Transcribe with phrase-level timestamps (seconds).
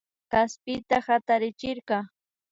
[0.31, 1.97] Kaspita hatarichirka